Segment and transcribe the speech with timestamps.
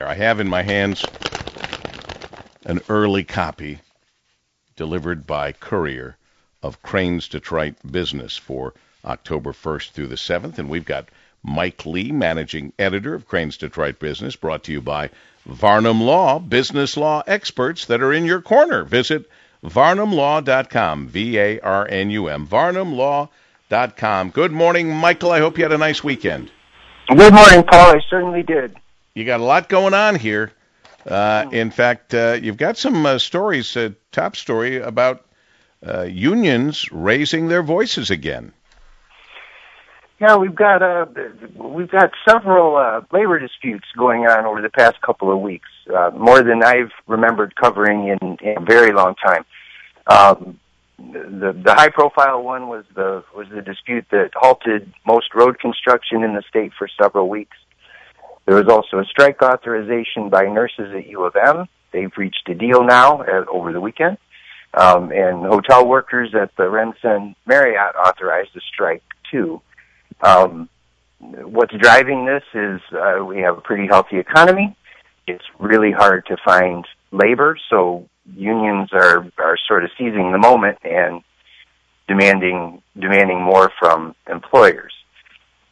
[0.00, 1.02] I have in my hands
[2.66, 3.78] an early copy
[4.76, 6.18] delivered by courier
[6.62, 8.74] of Crain's Detroit Business for
[9.06, 10.58] October 1st through the 7th.
[10.58, 11.08] And we've got
[11.42, 15.08] Mike Lee, managing editor of Crain's Detroit Business, brought to you by
[15.46, 18.84] Varnum Law, business law experts that are in your corner.
[18.84, 19.30] Visit
[19.64, 24.28] varnumlaw.com, V A R N U M, varnumlaw.com.
[24.28, 25.32] Good morning, Michael.
[25.32, 26.50] I hope you had a nice weekend.
[27.08, 27.96] Good morning, Paul.
[27.96, 28.76] I certainly did.
[29.16, 30.52] You got a lot going on here.
[31.06, 35.24] Uh, in fact, uh, you've got some uh, stories, uh, top story about
[35.86, 38.52] uh, unions raising their voices again.
[40.20, 41.06] Yeah, we've got uh,
[41.54, 46.10] we've got several uh, labor disputes going on over the past couple of weeks, uh,
[46.14, 49.46] more than I've remembered covering in, in a very long time.
[50.08, 50.60] Um,
[50.98, 56.22] the the high profile one was the was the dispute that halted most road construction
[56.22, 57.56] in the state for several weeks.
[58.46, 61.66] There was also a strike authorization by nurses at U of M.
[61.92, 64.18] They've reached a deal now at, over the weekend.
[64.74, 69.62] Um, and hotel workers at the RenCen Marriott authorized a strike too.
[70.22, 70.68] Um,
[71.18, 74.76] what's driving this is uh, we have a pretty healthy economy.
[75.26, 80.78] It's really hard to find labor, so unions are are sort of seizing the moment
[80.84, 81.22] and
[82.06, 84.92] demanding demanding more from employers.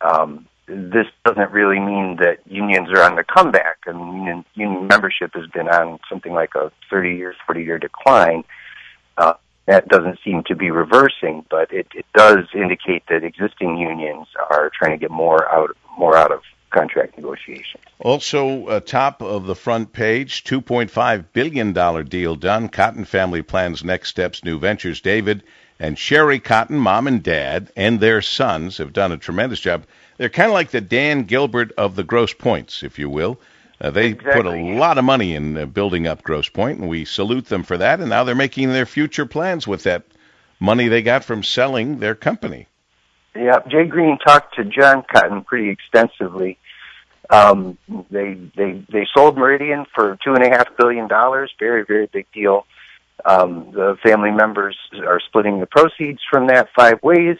[0.00, 3.78] Um, this doesn't really mean that unions are on the comeback.
[3.86, 7.78] I mean, union, union membership has been on something like a 30 year, 40 year
[7.78, 8.44] decline.
[9.16, 9.34] Uh,
[9.66, 14.70] that doesn't seem to be reversing, but it, it does indicate that existing unions are
[14.76, 17.82] trying to get more out, more out of contract negotiations.
[17.98, 21.72] Also, uh, top of the front page, $2.5 billion
[22.06, 22.68] deal done.
[22.68, 25.00] Cotton family plans next steps, new ventures.
[25.00, 25.42] David
[25.78, 29.84] and Sherry Cotton, mom and dad, and their sons have done a tremendous job
[30.16, 33.38] they're kind of like the Dan Gilbert of the Grosse Pointes, if you will.
[33.80, 34.42] Uh, they exactly.
[34.42, 37.62] put a lot of money in uh, building up Grosse Pointe, and we salute them
[37.62, 38.00] for that.
[38.00, 40.04] And now they're making their future plans with that
[40.58, 42.66] money they got from selling their company.
[43.34, 46.58] Yeah, Jay Greene talked to John Cotton pretty extensively.
[47.28, 47.76] Um,
[48.08, 51.52] they they they sold Meridian for two and a half billion dollars.
[51.58, 52.66] Very very big deal.
[53.24, 57.38] Um, the family members are splitting the proceeds from that five ways.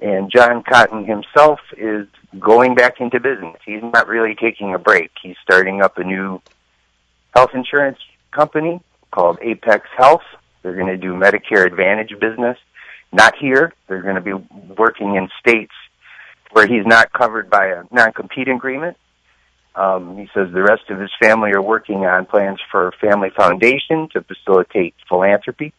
[0.00, 2.06] And John Cotton himself is
[2.38, 3.56] going back into business.
[3.66, 5.10] He's not really taking a break.
[5.20, 6.40] He's starting up a new
[7.34, 7.98] health insurance
[8.30, 8.80] company
[9.10, 10.22] called Apex Health.
[10.62, 12.58] They're going to do Medicare Advantage business.
[13.12, 13.72] Not here.
[13.88, 15.72] They're going to be working in states
[16.52, 18.96] where he's not covered by a non-compete agreement.
[19.78, 23.30] Um, he says the rest of his family are working on plans for a Family
[23.30, 25.72] Foundation to facilitate philanthropy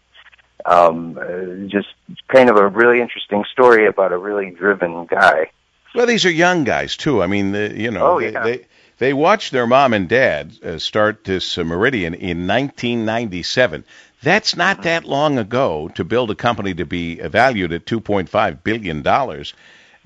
[0.66, 1.88] um, uh, just
[2.28, 5.52] kind of a really interesting story about a really driven guy.
[5.96, 7.24] Well, these are young guys too.
[7.24, 8.44] I mean, the, you know, oh, yeah.
[8.44, 8.66] they, they
[8.98, 13.86] they watched their mom and dad uh, start this uh, Meridian in 1997.
[14.22, 19.02] That's not that long ago to build a company to be valued at 2.5 billion
[19.02, 19.54] dollars.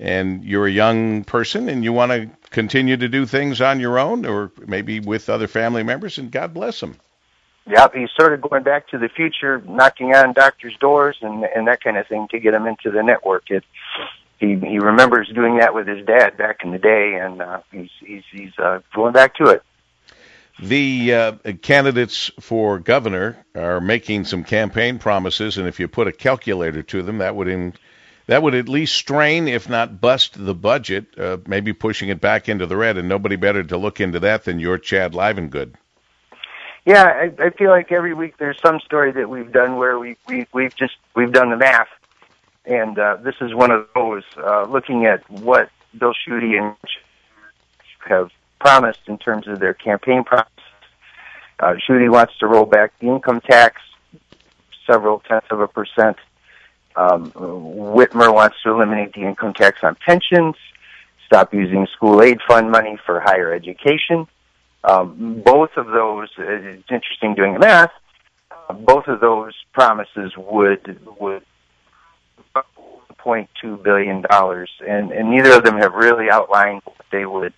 [0.00, 3.98] And you're a young person and you want to continue to do things on your
[3.98, 6.96] own or maybe with other family members, and God bless them.
[7.66, 11.82] Yep, he started going back to the future, knocking on doctors' doors and and that
[11.82, 13.50] kind of thing to get them into the network.
[13.50, 13.64] It,
[14.38, 17.90] he he remembers doing that with his dad back in the day, and uh, he's
[18.00, 19.62] he's he's uh, going back to it.
[20.60, 26.12] The uh, candidates for governor are making some campaign promises, and if you put a
[26.12, 27.72] calculator to them, that would in,
[28.26, 32.48] that would at least strain, if not bust, the budget, uh, maybe pushing it back
[32.48, 32.96] into the red.
[32.96, 35.74] And nobody better to look into that than your Chad Livengood.
[36.86, 40.16] Yeah, I, I feel like every week there's some story that we've done where we,
[40.28, 41.88] we we've just we've done the math,
[42.66, 44.22] and uh, this is one of those.
[44.36, 46.76] Uh, looking at what Bill Schuette and
[48.06, 50.52] have promised in terms of their campaign promises,
[51.58, 53.80] uh, Schuette wants to roll back the income tax
[54.86, 56.16] several tenths of a percent.
[56.96, 60.54] Um, Whitmer wants to eliminate the income tax on pensions,
[61.26, 64.26] stop using school aid fund money for higher education.
[64.84, 67.90] Um, both of those, uh, it's interesting doing the math.
[68.50, 71.42] Uh, both of those promises would would
[73.18, 77.54] point two billion dollars, and and neither of them have really outlined what they would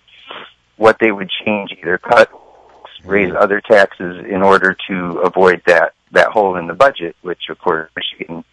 [0.77, 2.31] what they would change, either cut,
[3.03, 7.59] raise other taxes in order to avoid that that hole in the budget, which of
[7.59, 8.43] course Michigan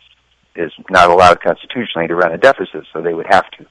[0.57, 3.67] is not allowed constitutionally to run a deficit, so they would have to.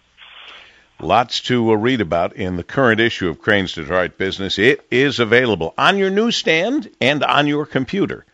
[1.00, 4.57] Lots to uh, read about in the current issue of Crain's Detroit Business.
[4.57, 8.25] It is available on your newsstand and on your computer.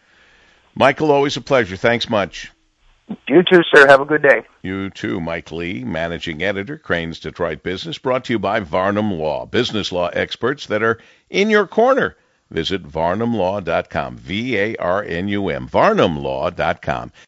[0.75, 1.75] Michael, always a pleasure.
[1.75, 2.51] Thanks much.
[3.27, 3.87] You too, sir.
[3.87, 4.43] Have a good day.
[4.61, 9.47] You too, Mike Lee, managing editor, Crain's Detroit Business, brought to you by Varnum Law,
[9.47, 10.99] business law experts that are
[11.29, 12.15] in your corner.
[12.51, 17.11] Visit varnumlaw.com, V A R N U M, varnumlaw.com.